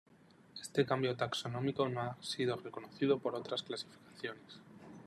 [0.65, 4.57] Este cambio taxonómico no ha sido reconocido por otras clasificaciones.